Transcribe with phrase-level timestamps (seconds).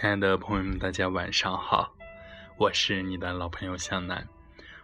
[0.00, 1.92] 亲爱的朋友们，大家晚上好，
[2.56, 4.28] 我是你的老朋友向南，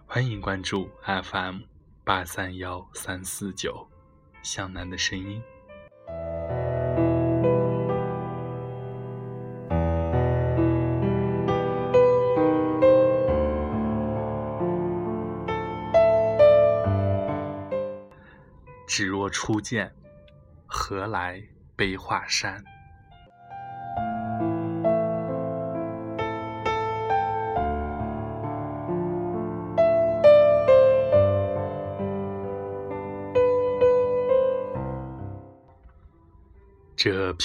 [0.06, 1.60] 欢迎关注 FM
[2.02, 3.86] 八三幺三四九
[4.42, 5.40] 向南的声音。
[18.88, 19.94] 只若初见，
[20.66, 21.40] 何来
[21.76, 22.64] 悲画扇？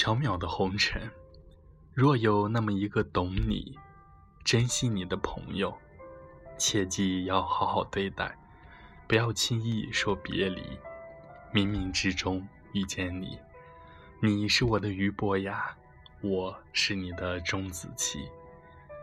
[0.00, 1.10] 缥缈的红尘，
[1.92, 3.78] 若有那么一个懂你、
[4.42, 5.76] 珍惜你的朋友，
[6.56, 8.34] 切记要好好对待，
[9.06, 10.62] 不要轻易说别离。
[11.52, 13.38] 冥冥之中遇见你，
[14.22, 15.76] 你是我的俞伯牙，
[16.22, 18.26] 我是你的钟子期，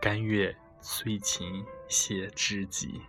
[0.02, 3.00] 甘愿催情谢知己。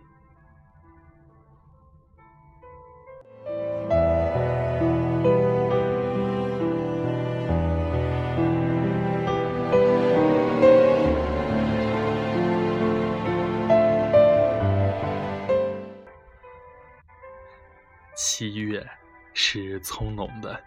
[19.80, 20.62] 葱茏的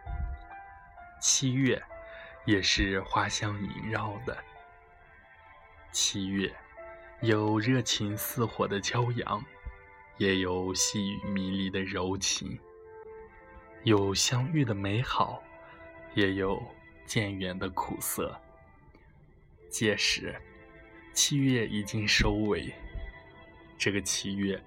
[1.22, 1.82] 七月，
[2.46, 4.38] 也是花香萦绕的
[5.92, 6.54] 七月，
[7.22, 9.44] 有热情似火的骄阳，
[10.18, 12.60] 也有细雨迷离的柔情，
[13.84, 15.42] 有相遇的美好，
[16.14, 16.62] 也有
[17.06, 18.38] 渐远的苦涩。
[19.70, 20.36] 届时，
[21.14, 22.74] 七月已经收尾，
[23.78, 24.62] 这个七月。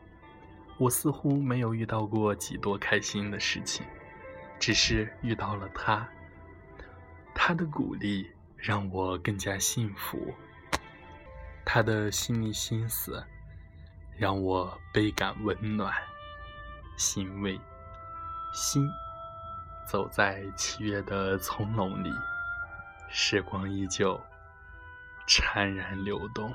[0.78, 3.86] 我似乎没有遇到过几多开心的事情，
[4.59, 6.09] 只是遇到了他。
[7.34, 10.34] 他的鼓励让我更加幸福，
[11.65, 13.25] 他的细腻心思
[14.16, 15.95] 让我倍感温暖、
[16.97, 17.61] 欣慰。
[18.55, 18.89] 心
[19.87, 22.11] 走在七月的葱茏里，
[23.11, 24.19] 时光依旧
[25.28, 26.55] 潺然流动。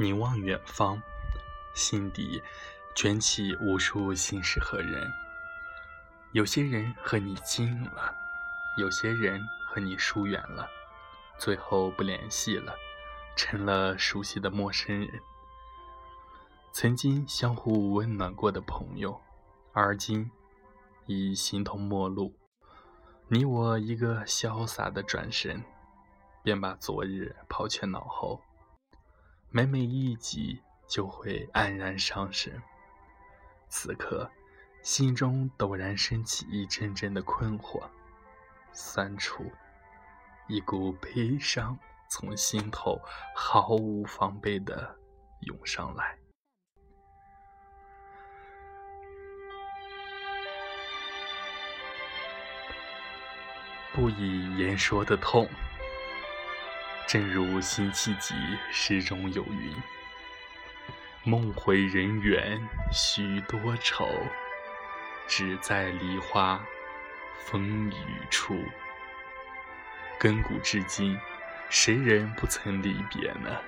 [0.00, 0.98] 凝望远方，
[1.74, 2.42] 心底
[2.94, 5.06] 卷起无数心事和人。
[6.32, 8.14] 有些人和你近了，
[8.78, 10.66] 有些人和你疏远了，
[11.36, 12.74] 最后不联系了，
[13.36, 15.20] 成了熟悉的陌生人。
[16.72, 19.20] 曾经相互温暖过的朋友，
[19.74, 20.30] 而今
[21.04, 22.34] 已形同陌路。
[23.28, 25.62] 你我一个潇洒的转身，
[26.42, 28.40] 便把昨日抛却脑后。
[29.52, 32.62] 每每一急，就会黯然伤神。
[33.68, 34.30] 此刻，
[34.80, 37.82] 心中陡然升起一阵阵的困惑、
[38.72, 39.50] 酸楚，
[40.46, 41.76] 一股悲伤
[42.08, 43.00] 从心头
[43.34, 44.96] 毫无防备的
[45.40, 46.16] 涌上来。
[53.92, 55.48] 不以言说的痛。
[57.10, 58.36] 正如辛弃疾
[58.70, 59.76] 诗中有云
[61.26, 62.56] ：“梦回人远
[62.92, 64.08] 许多愁，
[65.26, 66.64] 只在梨花
[67.46, 67.94] 风雨
[68.30, 68.56] 处。”
[70.20, 71.18] 亘古至今，
[71.68, 73.60] 谁人不曾离别呢？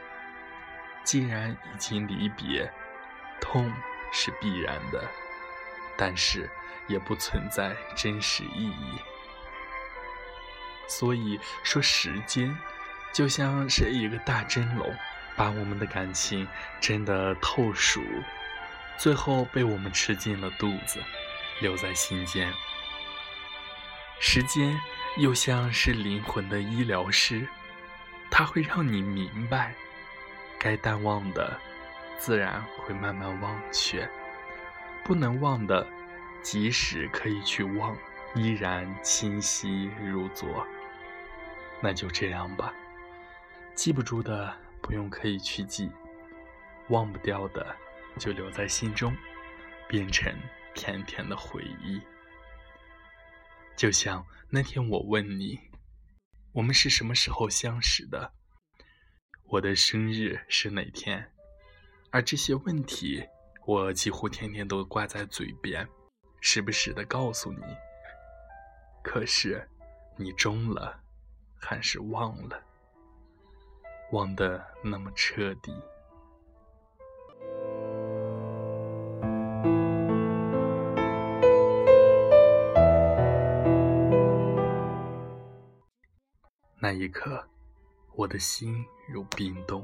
[1.02, 2.72] 既然已经离别，
[3.40, 3.72] 痛
[4.12, 5.04] 是必然的，
[5.96, 6.48] 但是
[6.86, 8.98] 也不存在真实意义。
[10.86, 12.56] 所以说，时间。
[13.12, 14.94] 就像是一个大蒸笼，
[15.36, 16.48] 把我们的感情
[16.80, 18.00] 蒸得透熟，
[18.96, 20.98] 最后被我们吃进了肚子，
[21.60, 22.52] 留在心间。
[24.18, 24.78] 时间
[25.18, 27.46] 又像是灵魂的医疗师，
[28.30, 29.74] 它会让你明白，
[30.58, 31.58] 该淡忘的，
[32.18, 34.06] 自然会慢慢忘却；
[35.04, 35.86] 不能忘的，
[36.40, 37.96] 即使可以去忘，
[38.34, 40.66] 依然清晰如昨。
[41.80, 42.72] 那就这样吧。
[43.74, 45.90] 记不住的不用刻意去记，
[46.90, 47.74] 忘不掉的
[48.18, 49.16] 就留在心中，
[49.88, 50.32] 变成
[50.74, 52.00] 甜甜的回忆。
[53.74, 55.58] 就像那天我问你，
[56.52, 58.32] 我们是什么时候相识的？
[59.48, 61.32] 我的生日是哪天？
[62.10, 63.26] 而这些问题，
[63.66, 65.88] 我几乎天天都挂在嘴边，
[66.40, 67.62] 时不时的告诉你，
[69.02, 69.66] 可是
[70.18, 71.02] 你中了，
[71.58, 72.62] 还是忘了，
[74.12, 75.74] 忘得那么彻底。
[86.78, 87.48] 那一刻，
[88.14, 89.82] 我的心如冰冻。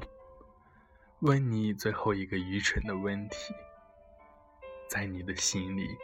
[1.21, 3.55] 问你最后一个愚蠢的问题：
[4.87, 5.97] 在你的心里，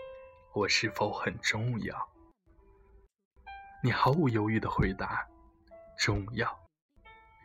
[0.51, 1.95] 我是否很重要？
[3.83, 5.27] 你毫无犹豫的回答
[6.00, 6.60] ：“重要。”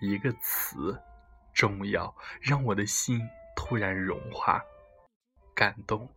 [0.00, 1.00] 一个词
[1.54, 3.20] ，“重要”，让我的心
[3.54, 4.62] 突然融化，
[5.54, 6.08] 感动。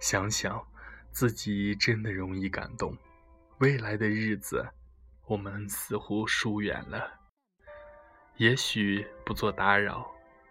[0.00, 0.66] 想想
[1.10, 2.96] 自己真的容易感动，
[3.58, 4.68] 未来的日子。
[5.26, 7.20] 我们似乎疏远了，
[8.36, 10.10] 也许不做打扰，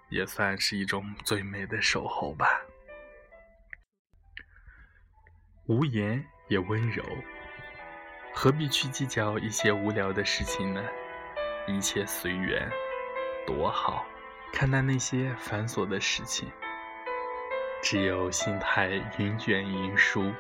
[0.10, 2.62] 也算是一种最美的守候吧。
[5.66, 7.04] 无言也温柔，
[8.36, 10.84] 何必去计较一些无聊的事情呢？
[11.70, 12.66] 一切随缘，
[13.46, 14.06] 多好！
[14.54, 16.50] 看淡那些繁琐的事情，
[17.84, 20.32] 只有心态云卷云舒，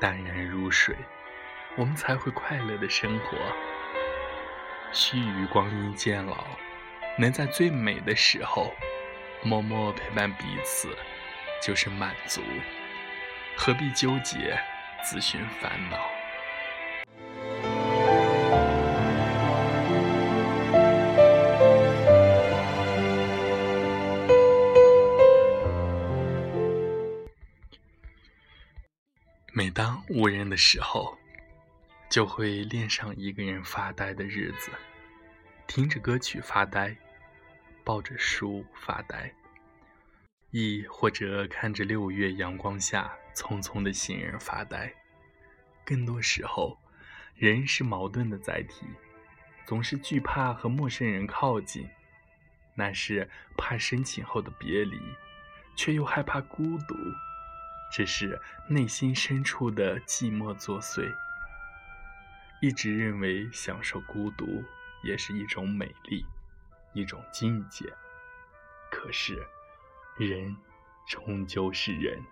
[0.00, 0.96] 淡然如水。
[1.76, 3.38] 我们才会快乐的生活。
[4.92, 6.44] 须臾光阴渐老，
[7.16, 8.74] 能在最美的时候
[9.44, 10.88] 默默陪伴彼此，
[11.62, 12.42] 就是满足。
[13.56, 14.58] 何必纠结，
[15.04, 15.96] 自寻烦恼？
[30.50, 31.16] 的时候。
[32.10, 34.72] 就会恋上一个人发呆的日子，
[35.68, 36.96] 听着歌曲发呆，
[37.84, 39.32] 抱着书发呆，
[40.50, 44.92] 亦或者看着六月阳光下匆匆的行人发呆。
[45.84, 46.76] 更多时候，
[47.36, 48.84] 人是矛盾的载体，
[49.64, 51.88] 总是惧怕和陌生人靠近，
[52.74, 54.98] 那是怕深情后的别离，
[55.76, 56.96] 却又害怕孤独，
[57.90, 61.12] 只是内心深处的寂寞作祟。
[62.62, 64.62] 一直认为享受孤独
[65.02, 66.24] 也是一种美丽，
[66.92, 67.92] 一种境界。
[68.90, 69.42] 可是，
[70.16, 70.54] 人
[71.08, 72.22] 终究是人，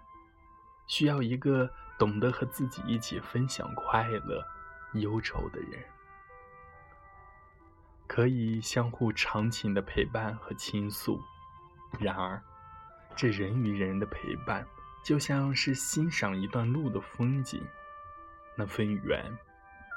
[0.86, 4.46] 需要一个懂得和自己一起分享快乐、
[4.94, 5.82] 忧愁的人，
[8.06, 11.22] 可以相互长情的陪伴和倾诉。
[11.98, 12.42] 然而，
[13.16, 14.66] 这人与人的陪伴，
[15.04, 17.62] 就像是欣赏一段路的风景，
[18.56, 19.24] 那份缘。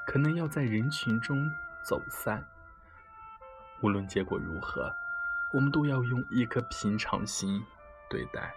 [0.07, 1.47] 可能要在人群中
[1.85, 2.45] 走散。
[3.81, 4.93] 无论结果如何，
[5.53, 7.63] 我们都要用一颗平常心
[8.09, 8.53] 对待。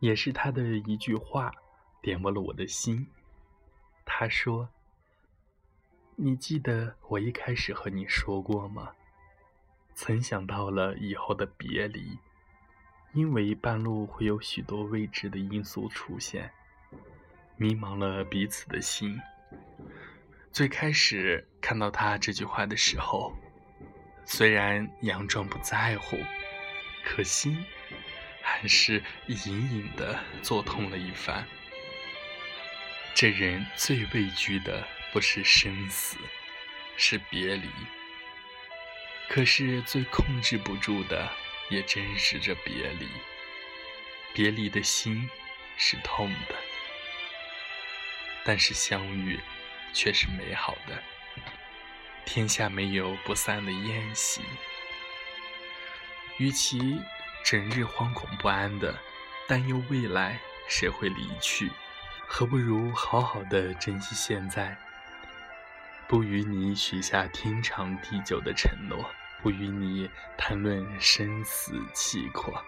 [0.00, 1.50] 也是他的一句话，
[2.02, 3.06] 点拨了我的心。
[4.16, 4.68] 他说
[6.14, 8.92] ：“你记得我一开始和你说过吗？”
[9.92, 12.16] 曾想到了以后的别离，
[13.12, 16.48] 因为半路会有许多未知的因素出现，
[17.56, 19.20] 迷茫了彼此的心。
[20.52, 23.34] 最开始看到他这句话的时候，
[24.24, 26.16] 虽然佯装不在乎，
[27.04, 27.64] 可心
[28.40, 29.36] 还是隐
[29.72, 31.44] 隐的作痛了一番。
[33.14, 36.16] 这人最畏惧的不是生死，
[36.96, 37.68] 是别离。
[39.28, 41.30] 可是最控制不住的，
[41.70, 43.08] 也真是这别离。
[44.34, 45.30] 别离的心
[45.76, 46.56] 是痛的，
[48.44, 49.38] 但是相遇
[49.92, 51.00] 却是美好的。
[52.26, 54.42] 天下没有不散的宴席。
[56.38, 57.00] 与其
[57.44, 58.98] 整日惶恐不安的
[59.46, 60.36] 担忧未来
[60.68, 61.70] 谁会离去，
[62.36, 64.76] 何不如好好的珍惜现在？
[66.08, 69.08] 不与你许下天长地久的承诺，
[69.40, 72.60] 不与你谈论生死契阔，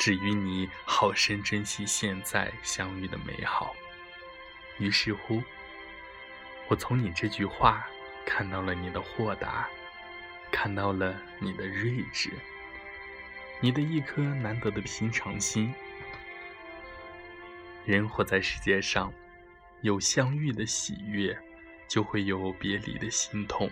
[0.00, 3.72] 只与你好生珍惜现在相遇的美好。
[4.80, 5.40] 于是乎，
[6.66, 7.86] 我从你这句话
[8.26, 9.68] 看到了你的豁达，
[10.50, 12.32] 看到了你的睿智，
[13.60, 15.72] 你的一颗难得的平常心。
[17.84, 19.12] 人活在世界上，
[19.82, 21.38] 有相遇的喜悦。
[21.88, 23.70] 就会有别离的心痛，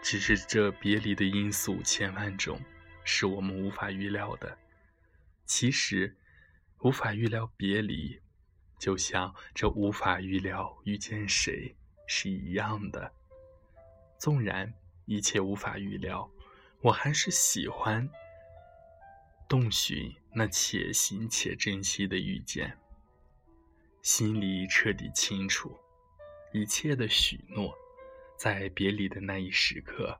[0.00, 2.60] 只是这别离的因素千万种，
[3.02, 4.56] 是我们无法预料的。
[5.44, 6.16] 其实，
[6.78, 8.20] 无法预料别离，
[8.78, 11.74] 就像这无法预料遇见谁
[12.06, 13.12] 是一样的。
[14.16, 14.72] 纵然
[15.06, 16.30] 一切无法预料，
[16.82, 18.08] 我还是喜欢
[19.48, 22.78] 洞寻那且行且珍惜的遇见。
[24.10, 25.78] 心里彻底清楚，
[26.54, 27.76] 一切的许诺，
[28.38, 30.18] 在别离的那一时刻，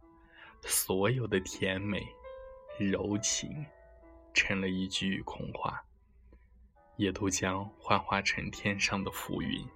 [0.61, 2.07] 所有的甜美、
[2.78, 3.64] 柔情，
[4.35, 5.83] 成了一句空话。
[6.99, 9.66] 也都将幻化成天上的浮云。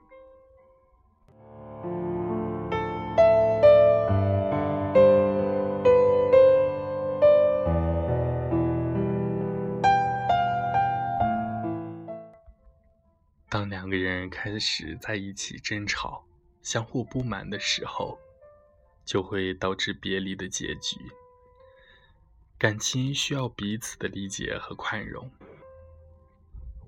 [13.92, 16.24] 个人开始在一起争吵、
[16.62, 18.18] 相互不满的时候，
[19.04, 20.96] 就会导致别离的结局。
[22.56, 25.30] 感情需要彼此的理解和宽容。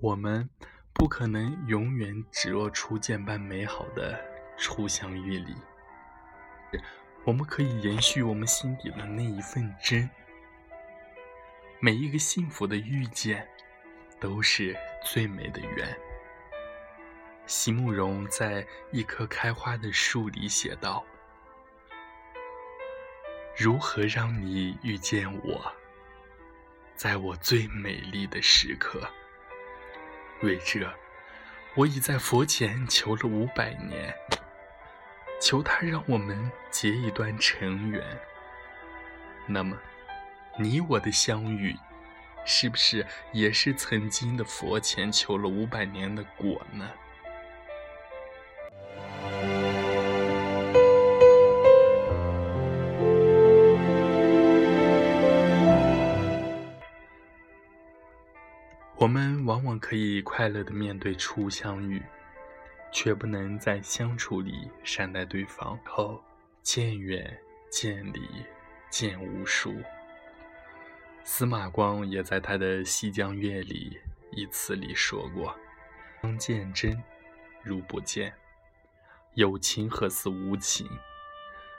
[0.01, 0.49] 我们
[0.93, 4.19] 不可能永远只若初见般美好的
[4.57, 5.53] 初相遇里，
[7.23, 10.09] 我们可以延续我们心底的那一份真。
[11.79, 13.47] 每一个幸福的遇见，
[14.19, 15.95] 都是最美的缘。
[17.47, 21.05] 席慕容在一棵开花的树里写道
[23.55, 25.71] ：“如何让你遇见我，
[26.95, 29.07] 在我最美丽的时刻？”
[30.41, 30.91] 为这，
[31.75, 34.13] 我已在佛前求了五百年，
[35.39, 38.03] 求他让我们结一段尘缘。
[39.47, 39.77] 那么，
[40.59, 41.75] 你我的相遇，
[42.43, 46.89] 是不是也是曾经的佛前求了五百年的果呢？
[59.05, 62.01] 我们往往可以快乐的面对初相遇，
[62.91, 65.77] 却不能在相处里善待对方。
[65.85, 66.19] 后
[66.63, 68.27] 渐远渐离
[68.89, 69.75] 渐无数。
[71.23, 73.95] 司马光也在他的《西江月》里
[74.31, 75.55] 一词里说过
[76.23, 76.99] ：“相见真，
[77.61, 78.33] 如不见。
[79.35, 80.89] 有情何似无情？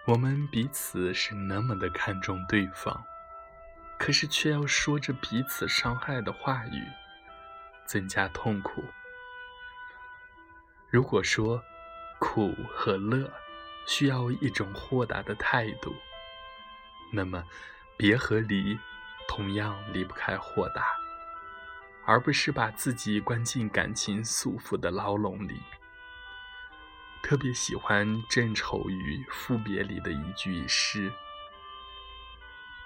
[0.07, 3.05] 我们彼此是那么的看重对方，
[3.99, 6.85] 可是却要说着彼此伤害的话语。”
[7.87, 8.85] 增加痛苦。
[10.91, 11.63] 如果说
[12.19, 13.33] 苦和乐
[13.87, 15.95] 需要一种豁达的态度，
[17.13, 17.45] 那么
[17.97, 18.79] 别和离
[19.29, 20.85] 同样离不开豁达，
[22.05, 25.61] 而不是把自己关进感情束缚的牢笼里。
[27.23, 31.13] 特别喜欢郑愁予《赋别》里的一句诗：“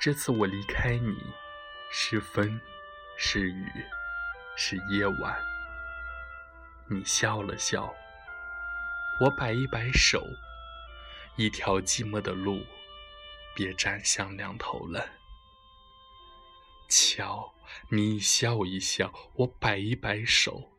[0.00, 1.19] 这次我离开你，
[1.90, 2.59] 是风，
[3.19, 3.71] 是雨。”
[4.57, 5.40] 是夜晚，
[6.88, 7.95] 你笑了笑，
[9.21, 10.23] 我摆一摆手，
[11.37, 12.62] 一条寂寞的路，
[13.54, 15.09] 别站向两头了。
[16.88, 17.54] 瞧，
[17.88, 20.71] 你笑一笑，我摆一摆手，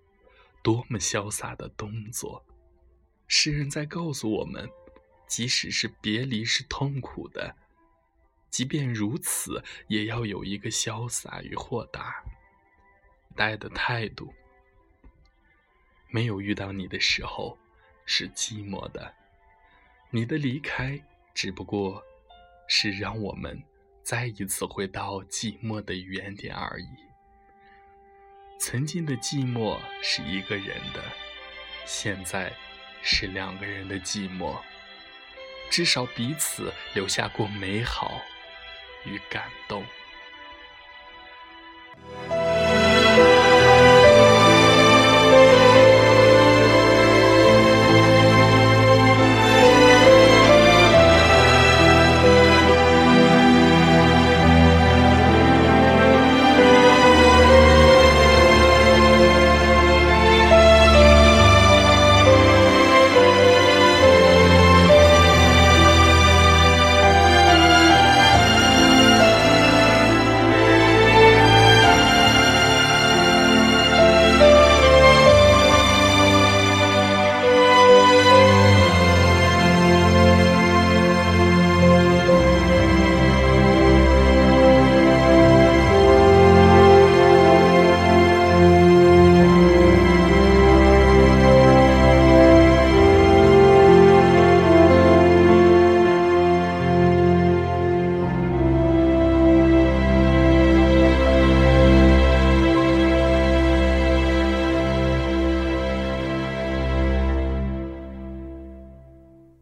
[0.62, 2.46] 多么潇洒的动作！
[3.28, 4.70] 诗人在告诉我们，
[5.26, 7.56] 即使是别离是痛苦的，
[8.50, 12.24] 即便如此，也要有一个潇洒与豁达。
[13.36, 14.34] 待的态度，
[16.10, 17.58] 没有遇到你的时候
[18.06, 19.14] 是寂寞的，
[20.10, 21.00] 你的离开
[21.34, 22.04] 只不过
[22.68, 23.62] 是让我们
[24.04, 26.88] 再一次回到寂寞的原点而已。
[28.60, 31.02] 曾经的寂寞是一个人的，
[31.86, 32.54] 现在
[33.02, 34.60] 是两个人的寂寞，
[35.72, 38.22] 至少彼此留下过美好
[39.06, 39.84] 与感动。